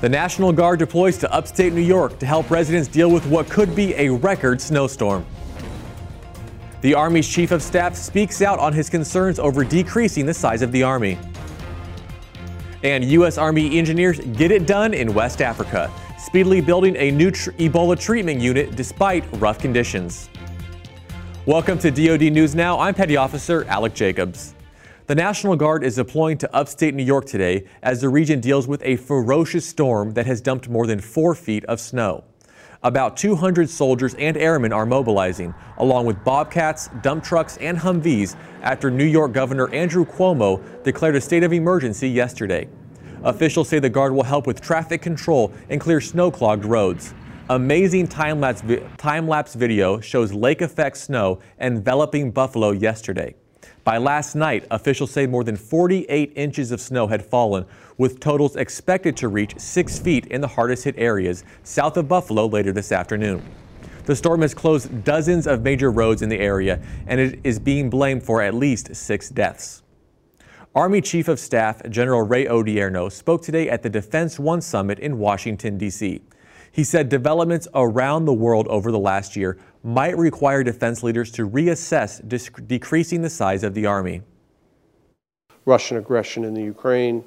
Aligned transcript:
The 0.00 0.08
National 0.08 0.52
Guard 0.52 0.78
deploys 0.78 1.18
to 1.18 1.32
upstate 1.32 1.72
New 1.72 1.80
York 1.80 2.20
to 2.20 2.26
help 2.26 2.52
residents 2.52 2.86
deal 2.86 3.10
with 3.10 3.26
what 3.26 3.50
could 3.50 3.74
be 3.74 3.94
a 3.94 4.08
record 4.08 4.60
snowstorm. 4.60 5.26
The 6.82 6.94
Army's 6.94 7.28
Chief 7.28 7.50
of 7.50 7.60
Staff 7.60 7.96
speaks 7.96 8.40
out 8.40 8.60
on 8.60 8.72
his 8.72 8.88
concerns 8.88 9.40
over 9.40 9.64
decreasing 9.64 10.24
the 10.24 10.34
size 10.34 10.62
of 10.62 10.70
the 10.70 10.84
Army. 10.84 11.18
And 12.84 13.04
U.S. 13.06 13.38
Army 13.38 13.76
engineers 13.76 14.20
get 14.20 14.52
it 14.52 14.68
done 14.68 14.94
in 14.94 15.12
West 15.14 15.42
Africa, 15.42 15.90
speedily 16.16 16.60
building 16.60 16.94
a 16.94 17.10
new 17.10 17.32
tr 17.32 17.50
Ebola 17.52 17.98
treatment 17.98 18.40
unit 18.40 18.76
despite 18.76 19.24
rough 19.40 19.58
conditions. 19.58 20.30
Welcome 21.44 21.76
to 21.80 21.90
DoD 21.90 22.32
News 22.32 22.54
Now. 22.54 22.78
I'm 22.78 22.94
Petty 22.94 23.16
Officer 23.16 23.64
Alec 23.64 23.94
Jacobs. 23.94 24.54
The 25.08 25.14
National 25.14 25.56
Guard 25.56 25.84
is 25.84 25.94
deploying 25.94 26.36
to 26.36 26.54
upstate 26.54 26.94
New 26.94 27.02
York 27.02 27.24
today 27.24 27.64
as 27.82 28.02
the 28.02 28.10
region 28.10 28.40
deals 28.40 28.68
with 28.68 28.82
a 28.84 28.96
ferocious 28.96 29.66
storm 29.66 30.12
that 30.12 30.26
has 30.26 30.42
dumped 30.42 30.68
more 30.68 30.86
than 30.86 31.00
four 31.00 31.34
feet 31.34 31.64
of 31.64 31.80
snow. 31.80 32.24
About 32.82 33.16
200 33.16 33.70
soldiers 33.70 34.12
and 34.16 34.36
airmen 34.36 34.70
are 34.70 34.84
mobilizing, 34.84 35.54
along 35.78 36.04
with 36.04 36.22
bobcats, 36.24 36.90
dump 37.00 37.24
trucks, 37.24 37.56
and 37.56 37.78
Humvees 37.78 38.36
after 38.60 38.90
New 38.90 39.06
York 39.06 39.32
Governor 39.32 39.72
Andrew 39.72 40.04
Cuomo 40.04 40.62
declared 40.84 41.16
a 41.16 41.22
state 41.22 41.42
of 41.42 41.54
emergency 41.54 42.10
yesterday. 42.10 42.68
Officials 43.22 43.70
say 43.70 43.78
the 43.78 43.88
Guard 43.88 44.12
will 44.12 44.24
help 44.24 44.46
with 44.46 44.60
traffic 44.60 45.00
control 45.00 45.54
and 45.70 45.80
clear 45.80 46.02
snow 46.02 46.30
clogged 46.30 46.66
roads. 46.66 47.14
Amazing 47.48 48.08
time-lapse 48.08 48.60
vi 48.60 48.86
time 48.98 49.26
video 49.56 50.00
shows 50.00 50.34
lake 50.34 50.60
effect 50.60 50.98
snow 50.98 51.38
enveloping 51.58 52.30
Buffalo 52.30 52.72
yesterday. 52.72 53.34
By 53.88 53.96
last 53.96 54.34
night, 54.34 54.66
officials 54.70 55.12
say 55.12 55.26
more 55.26 55.42
than 55.42 55.56
48 55.56 56.34
inches 56.36 56.72
of 56.72 56.80
snow 56.82 57.06
had 57.06 57.24
fallen, 57.24 57.64
with 57.96 58.20
totals 58.20 58.54
expected 58.54 59.16
to 59.16 59.28
reach 59.28 59.58
6 59.58 59.98
feet 60.00 60.26
in 60.26 60.42
the 60.42 60.46
hardest 60.46 60.84
hit 60.84 60.94
areas 60.98 61.42
south 61.62 61.96
of 61.96 62.06
Buffalo 62.06 62.44
later 62.44 62.70
this 62.70 62.92
afternoon. 62.92 63.42
The 64.04 64.14
storm 64.14 64.42
has 64.42 64.52
closed 64.52 65.04
dozens 65.04 65.46
of 65.46 65.62
major 65.62 65.90
roads 65.90 66.20
in 66.20 66.28
the 66.28 66.38
area, 66.38 66.82
and 67.06 67.18
it 67.18 67.40
is 67.44 67.58
being 67.58 67.88
blamed 67.88 68.22
for 68.22 68.42
at 68.42 68.52
least 68.52 68.94
six 68.94 69.30
deaths. 69.30 69.82
Army 70.74 71.00
Chief 71.00 71.26
of 71.26 71.40
Staff 71.40 71.88
General 71.88 72.20
Ray 72.20 72.44
Odierno 72.44 73.10
spoke 73.10 73.40
today 73.40 73.70
at 73.70 73.82
the 73.82 73.88
Defense 73.88 74.38
One 74.38 74.60
Summit 74.60 74.98
in 74.98 75.18
Washington, 75.18 75.78
D.C. 75.78 76.20
He 76.70 76.84
said 76.84 77.08
developments 77.08 77.66
around 77.74 78.26
the 78.26 78.34
world 78.34 78.68
over 78.68 78.92
the 78.92 78.98
last 78.98 79.34
year 79.34 79.56
might 79.82 80.16
require 80.16 80.62
defense 80.62 81.02
leaders 81.02 81.30
to 81.32 81.48
reassess 81.48 82.20
decreasing 82.66 83.22
the 83.22 83.30
size 83.30 83.62
of 83.62 83.74
the 83.74 83.86
Army. 83.86 84.22
Russian 85.64 85.98
aggression 85.98 86.44
in 86.44 86.54
the 86.54 86.62
Ukraine, 86.62 87.24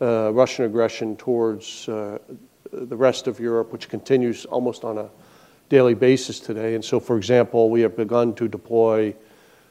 uh, 0.00 0.32
Russian 0.32 0.64
aggression 0.64 1.16
towards 1.16 1.88
uh, 1.88 2.18
the 2.72 2.96
rest 2.96 3.26
of 3.26 3.40
Europe, 3.40 3.72
which 3.72 3.88
continues 3.88 4.44
almost 4.44 4.84
on 4.84 4.98
a 4.98 5.08
daily 5.68 5.94
basis 5.94 6.40
today. 6.40 6.74
And 6.74 6.84
so, 6.84 7.00
for 7.00 7.16
example, 7.16 7.70
we 7.70 7.80
have 7.82 7.96
begun 7.96 8.34
to 8.36 8.48
deploy 8.48 9.14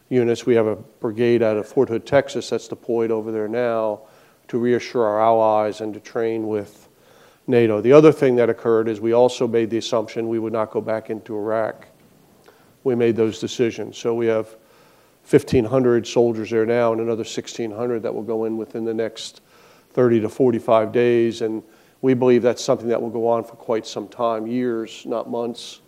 units. 0.09 0.45
We 0.45 0.55
have 0.55 0.67
a 0.67 0.75
brigade 0.75 1.41
out 1.41 1.57
of 1.57 1.67
Fort 1.67 1.89
Hood, 1.89 2.05
Texas, 2.05 2.49
that's 2.49 2.67
deployed 2.67 3.11
over 3.11 3.31
there 3.31 3.47
now 3.47 4.01
to 4.47 4.57
reassure 4.57 5.03
our 5.03 5.21
allies 5.21 5.81
and 5.81 5.93
to 5.93 5.99
train 5.99 6.47
with 6.47 6.86
NATO. 7.47 7.79
The 7.81 7.93
other 7.93 8.11
thing 8.11 8.35
that 8.35 8.49
occurred 8.49 8.89
is 8.89 8.99
we 8.99 9.13
also 9.13 9.47
made 9.47 9.69
the 9.69 9.77
assumption 9.77 10.27
we 10.27 10.37
would 10.37 10.53
not 10.53 10.69
go 10.69 10.81
back 10.81 11.09
into 11.09 11.35
Iraq. 11.35 11.87
We 12.83 12.93
made 12.93 13.15
those 13.15 13.39
decisions. 13.39 13.97
So 13.97 14.13
we 14.13 14.27
have 14.27 14.47
1,500 15.29 16.05
soldiers 16.05 16.49
there 16.49 16.65
now 16.65 16.91
and 16.91 17.01
another 17.01 17.23
1,600 17.23 18.03
that 18.03 18.13
will 18.13 18.23
go 18.23 18.45
in 18.45 18.57
within 18.57 18.85
the 18.85 18.93
next 18.93 19.41
30 19.91 20.21
to 20.21 20.29
45 20.29 20.91
days. 20.91 21.41
And 21.41 21.63
we 22.01 22.13
believe 22.13 22.41
that's 22.43 22.63
something 22.63 22.89
that 22.89 23.01
will 23.01 23.09
go 23.09 23.27
on 23.27 23.43
for 23.43 23.55
quite 23.55 23.87
some 23.87 24.07
time, 24.07 24.45
years, 24.45 25.05
not 25.05 25.29
months. 25.29 25.81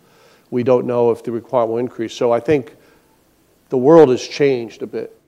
We 0.50 0.62
don't 0.62 0.86
know 0.86 1.10
if 1.10 1.22
the 1.22 1.30
requirement 1.30 1.70
will 1.72 1.78
increase. 1.78 2.14
So 2.14 2.32
I 2.32 2.40
think 2.40 2.74
the 3.68 3.78
world 3.78 4.08
has 4.08 4.26
changed 4.26 4.82
a 4.82 4.86
bit. 4.86 5.19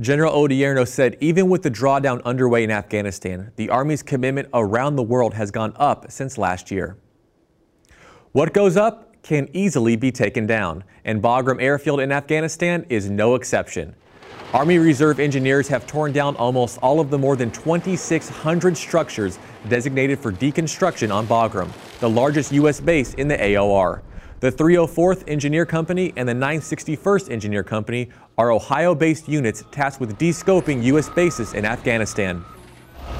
General 0.00 0.32
Odierno 0.32 0.86
said 0.86 1.16
even 1.20 1.48
with 1.48 1.62
the 1.62 1.70
drawdown 1.70 2.22
underway 2.24 2.62
in 2.62 2.70
Afghanistan, 2.70 3.50
the 3.56 3.68
Army's 3.68 4.02
commitment 4.02 4.48
around 4.54 4.94
the 4.94 5.02
world 5.02 5.34
has 5.34 5.50
gone 5.50 5.72
up 5.76 6.10
since 6.10 6.38
last 6.38 6.70
year. 6.70 6.96
What 8.30 8.54
goes 8.54 8.76
up 8.76 9.20
can 9.22 9.48
easily 9.52 9.96
be 9.96 10.12
taken 10.12 10.46
down, 10.46 10.84
and 11.04 11.20
Bagram 11.20 11.60
Airfield 11.60 12.00
in 12.00 12.12
Afghanistan 12.12 12.86
is 12.88 13.10
no 13.10 13.34
exception. 13.34 13.94
Army 14.54 14.78
Reserve 14.78 15.18
engineers 15.18 15.66
have 15.68 15.86
torn 15.86 16.12
down 16.12 16.36
almost 16.36 16.78
all 16.78 17.00
of 17.00 17.10
the 17.10 17.18
more 17.18 17.34
than 17.34 17.50
2,600 17.50 18.76
structures 18.76 19.38
designated 19.68 20.18
for 20.18 20.30
deconstruction 20.30 21.12
on 21.12 21.26
Bagram, 21.26 21.70
the 21.98 22.08
largest 22.08 22.52
U.S. 22.52 22.80
base 22.80 23.14
in 23.14 23.26
the 23.26 23.36
AOR. 23.36 24.02
The 24.40 24.52
304th 24.52 25.24
Engineer 25.26 25.66
Company 25.66 26.12
and 26.14 26.28
the 26.28 26.32
961st 26.32 27.28
Engineer 27.28 27.64
Company 27.64 28.08
are 28.36 28.52
Ohio-based 28.52 29.28
units 29.28 29.64
tasked 29.72 30.00
with 30.00 30.16
descoping 30.16 30.80
U.S. 30.84 31.08
bases 31.08 31.54
in 31.54 31.64
Afghanistan. 31.64 32.44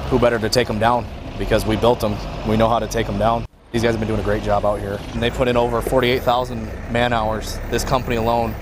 Who 0.07 0.17
better 0.17 0.39
to 0.39 0.47
take 0.47 0.65
them 0.65 0.79
down? 0.79 1.05
Because 1.37 1.65
we 1.65 1.75
built 1.75 1.99
them. 1.99 2.15
We 2.47 2.55
know 2.55 2.69
how 2.69 2.79
to 2.79 2.87
take 2.87 3.05
them 3.05 3.19
down. 3.19 3.45
These 3.73 3.83
guys 3.83 3.91
have 3.91 3.99
been 3.99 4.07
doing 4.07 4.21
a 4.21 4.23
great 4.23 4.43
job 4.43 4.65
out 4.65 4.79
here. 4.79 4.97
And 5.11 5.21
they 5.21 5.29
put 5.29 5.49
in 5.49 5.57
over 5.57 5.81
48,000 5.81 6.63
man 6.89 7.11
hours, 7.11 7.59
this 7.69 7.83
company 7.83 8.15
alone, 8.15 8.55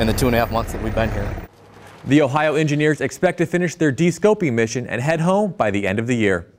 in 0.00 0.08
the 0.08 0.12
two 0.12 0.26
and 0.26 0.34
a 0.34 0.38
half 0.40 0.50
months 0.50 0.72
that 0.72 0.82
we've 0.82 0.92
been 0.92 1.12
here. 1.12 1.46
The 2.06 2.22
Ohio 2.22 2.56
engineers 2.56 3.00
expect 3.00 3.38
to 3.38 3.46
finish 3.46 3.76
their 3.76 3.92
descoping 3.92 4.54
mission 4.54 4.84
and 4.88 5.00
head 5.00 5.20
home 5.20 5.52
by 5.52 5.70
the 5.70 5.86
end 5.86 6.00
of 6.00 6.08
the 6.08 6.16
year. 6.16 6.52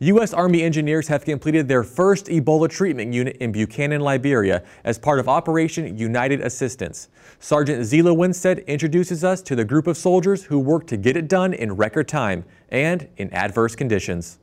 U.S. 0.00 0.32
Army 0.32 0.62
engineers 0.62 1.08
have 1.08 1.24
completed 1.24 1.66
their 1.66 1.82
first 1.82 2.26
Ebola 2.26 2.70
treatment 2.70 3.12
unit 3.12 3.36
in 3.38 3.50
Buchanan, 3.50 4.00
Liberia 4.00 4.62
as 4.84 4.96
part 4.96 5.18
of 5.18 5.28
Operation 5.28 5.98
United 5.98 6.40
Assistance. 6.40 7.08
Sergeant 7.40 7.82
Zila 7.82 8.16
Winstead 8.16 8.60
introduces 8.60 9.24
us 9.24 9.42
to 9.42 9.56
the 9.56 9.64
group 9.64 9.88
of 9.88 9.96
soldiers 9.96 10.44
who 10.44 10.60
worked 10.60 10.86
to 10.90 10.96
get 10.96 11.16
it 11.16 11.26
done 11.26 11.52
in 11.52 11.72
record 11.72 12.06
time 12.06 12.44
and 12.68 13.08
in 13.16 13.28
adverse 13.32 13.74
conditions. 13.74 14.38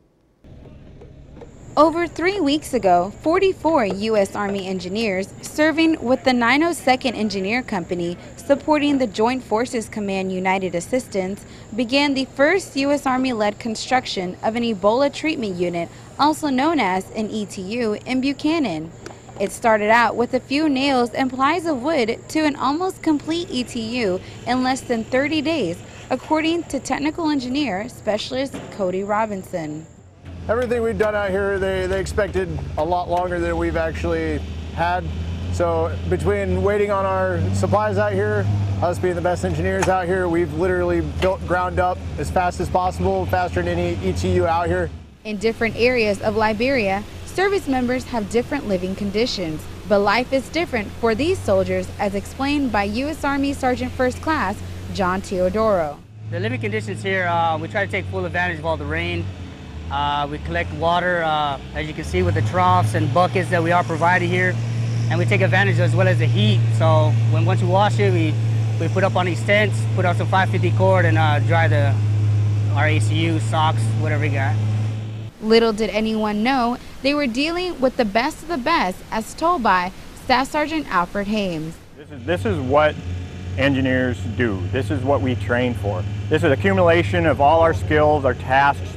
Over 1.78 2.08
three 2.08 2.40
weeks 2.40 2.74
ago, 2.74 3.12
44 3.22 3.86
U.S. 3.86 4.34
Army 4.34 4.66
engineers 4.66 5.34
serving 5.42 6.02
with 6.02 6.24
the 6.24 6.32
902nd 6.32 7.18
Engineer 7.18 7.62
Company 7.62 8.18
supporting 8.38 8.98
the 8.98 9.08
Joint 9.08 9.44
Forces 9.44 9.90
Command 9.90 10.32
United 10.32 10.74
Assistance 10.74 11.46
began 11.76 12.14
the 12.14 12.30
first 12.34 12.78
U.S. 12.78 13.06
Army-led 13.06 13.60
construction 13.60 14.38
of 14.42 14.56
an 14.56 14.64
Ebola 14.64 15.14
treatment 15.14 15.58
unit, 15.58 15.90
also 16.18 16.48
known 16.48 16.80
as 16.80 17.12
an 17.12 17.30
ETU, 17.30 18.00
in 18.06 18.22
Buchanan. 18.22 18.90
It 19.38 19.52
started 19.52 19.90
out 19.90 20.16
with 20.16 20.34
a 20.34 20.40
few 20.40 20.70
nails 20.70 21.10
and 21.10 21.30
plies 21.30 21.66
of 21.66 21.84
wood 21.84 22.22
to 22.30 22.40
an 22.46 22.56
almost 22.56 23.04
complete 23.04 23.50
ETU 23.52 24.22
in 24.48 24.64
less 24.64 24.80
than 24.80 25.04
30 25.04 25.42
days, 25.42 25.78
according 26.10 26.64
to 26.70 26.80
technical 26.80 27.30
engineer 27.30 27.90
specialist 27.90 28.56
Cody 28.72 29.04
Robinson 29.04 29.88
everything 30.48 30.84
we've 30.84 30.98
done 30.98 31.16
out 31.16 31.32
here, 31.32 31.58
they, 31.58 31.88
they 31.88 32.00
expected 32.00 32.48
a 32.78 32.84
lot 32.84 33.10
longer 33.10 33.40
than 33.40 33.58
we've 33.58 33.78
actually 33.78 34.38
had. 34.76 35.04
So 35.54 35.96
between 36.10 36.62
waiting 36.62 36.92
on 36.92 37.06
our 37.06 37.40
supplies 37.56 37.98
out 37.98 38.14
here, 38.14 38.46
us 38.82 39.00
being 39.00 39.16
the 39.16 39.22
best 39.22 39.46
engineers 39.46 39.88
out 39.88 40.06
here, 40.06 40.28
we've 40.28 40.54
literally 40.54 41.02
built 41.22 41.46
ground 41.48 41.80
up 41.80 41.98
as 42.20 42.30
fast 42.30 42.60
as 42.60 42.70
possible, 42.70 43.26
faster 43.28 43.62
than 43.62 43.80
any 43.80 43.96
ETU 44.08 44.46
out 44.46 44.68
here. 44.68 44.90
In 45.24 45.38
different 45.38 45.76
areas 45.78 46.22
of 46.22 46.36
Liberia, 46.36 47.04
service 47.26 47.68
members 47.68 48.04
have 48.06 48.30
different 48.30 48.68
living 48.68 48.96
conditions, 48.96 49.64
but 49.88 50.00
life 50.00 50.32
is 50.34 50.48
different 50.50 50.90
for 51.00 51.16
these 51.16 51.40
soldiers 51.40 51.88
as 52.00 52.14
explained 52.14 52.72
by 52.72 52.84
U.S. 52.84 53.24
Army 53.24 53.54
Sergeant 53.54 53.92
First 53.94 54.22
Class 54.22 54.58
John 54.94 55.22
Teodoro. 55.22 55.98
The 56.30 56.40
living 56.40 56.60
conditions 56.60 57.02
here, 57.02 57.28
uh, 57.28 57.58
we 57.58 57.68
try 57.68 57.86
to 57.86 57.92
take 57.92 58.06
full 58.06 58.26
advantage 58.26 58.60
of 58.60 58.66
all 58.66 58.78
the 58.78 58.86
rain 58.86 59.26
uh, 59.92 60.28
we 60.30 60.38
collect 60.40 60.74
water, 60.74 61.24
uh, 61.24 61.60
as 61.74 61.88
you 61.88 61.94
can 61.94 62.04
see, 62.04 62.24
with 62.24 62.36
the 62.36 62.42
troughs 62.44 62.96
and 62.96 63.14
buckets 63.14 63.50
that 63.50 63.64
we 63.64 63.72
are 63.72 63.84
provided 63.84 64.28
here. 64.28 64.56
And 65.10 65.20
we 65.20 65.26
take 65.26 65.42
advantage 65.42 65.80
as 65.80 65.96
well 65.96 66.08
as 66.08 66.20
the 66.20 66.26
heat. 66.26 66.60
So 66.78 67.12
when 67.32 67.46
once 67.46 67.62
we 67.62 67.68
wash 67.68 68.00
it, 68.00 68.12
we, 68.12 68.34
we 68.80 68.88
put 68.92 69.04
up 69.04 69.16
on 69.16 69.26
these 69.26 69.44
tents, 69.46 69.80
put 69.96 70.06
out 70.06 70.16
some 70.16 70.28
550 70.28 70.78
cord 70.78 71.06
and 71.06 71.18
uh, 71.18 71.40
dry 71.40 71.68
the 71.68 71.96
our 72.76 72.88
ACU, 72.88 73.40
socks, 73.40 73.82
whatever 74.02 74.24
we 74.24 74.30
got. 74.30 74.54
Little 75.42 75.72
did 75.72 75.90
anyone 75.92 76.44
know 76.44 76.78
they 77.04 77.14
were 77.14 77.28
dealing 77.28 77.80
with 77.80 77.96
the 77.96 78.04
best 78.04 78.42
of 78.42 78.50
the 78.50 78.58
best, 78.58 78.98
as 79.12 79.34
told 79.34 79.64
by 79.64 79.94
Staff 80.26 80.52
Sergeant 80.52 80.88
Alfred 80.90 81.28
Hames. 81.28 81.76
This 81.96 82.12
is, 82.12 82.26
this 82.26 82.46
is 82.46 82.60
what 82.60 82.96
engineers 83.58 84.20
do. 84.36 84.62
This 84.72 84.92
is 84.92 85.02
what 85.04 85.22
we 85.22 85.36
train 85.36 85.74
for. 85.76 86.04
This 86.28 86.44
is 86.44 86.52
accumulation 86.52 87.26
of 87.26 87.40
all 87.40 87.62
our 87.62 87.74
skills, 87.74 88.26
our 88.26 88.34
tasks, 88.34 88.95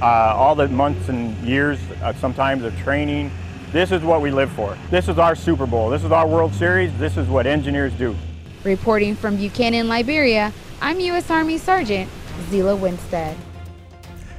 uh, 0.00 0.34
all 0.36 0.54
the 0.54 0.68
months 0.68 1.08
and 1.08 1.36
years 1.38 1.78
uh, 2.02 2.12
sometimes 2.14 2.64
of 2.64 2.76
training. 2.78 3.30
This 3.72 3.92
is 3.92 4.02
what 4.02 4.20
we 4.20 4.30
live 4.30 4.50
for. 4.52 4.76
This 4.90 5.08
is 5.08 5.18
our 5.18 5.34
Super 5.34 5.66
Bowl. 5.66 5.90
This 5.90 6.04
is 6.04 6.10
our 6.10 6.26
World 6.26 6.52
Series. 6.54 6.96
This 6.98 7.16
is 7.16 7.28
what 7.28 7.46
engineers 7.46 7.92
do. 7.94 8.16
Reporting 8.64 9.14
from 9.14 9.36
Buchanan, 9.36 9.88
Liberia, 9.88 10.52
I'm 10.80 10.98
U.S. 11.00 11.30
Army 11.30 11.58
Sergeant 11.58 12.10
Zila 12.50 12.78
Winstead. 12.78 13.36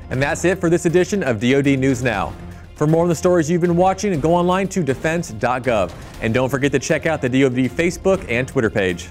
And 0.09 0.21
that's 0.21 0.43
it 0.43 0.59
for 0.59 0.69
this 0.69 0.85
edition 0.85 1.23
of 1.23 1.39
DoD 1.39 1.79
News 1.79 2.03
Now. 2.03 2.33
For 2.75 2.87
more 2.87 3.03
on 3.03 3.09
the 3.09 3.15
stories 3.15 3.49
you've 3.49 3.61
been 3.61 3.77
watching, 3.77 4.19
go 4.19 4.33
online 4.33 4.67
to 4.69 4.83
defense.gov. 4.83 5.93
And 6.21 6.33
don't 6.33 6.49
forget 6.49 6.71
to 6.71 6.79
check 6.79 7.05
out 7.05 7.21
the 7.21 7.29
DoD 7.29 7.69
Facebook 7.69 8.25
and 8.27 8.47
Twitter 8.47 8.69
page. 8.69 9.09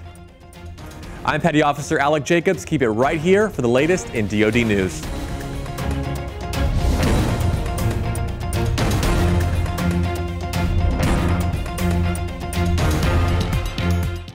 I'm 1.25 1.41
Petty 1.41 1.63
Officer 1.63 1.99
Alec 1.99 2.25
Jacobs. 2.25 2.65
Keep 2.65 2.83
it 2.83 2.91
right 2.91 3.21
here 3.21 3.49
for 3.49 3.63
the 3.63 3.69
latest 3.69 4.11
in 4.11 4.27
DoD 4.27 4.67
news. 4.67 5.03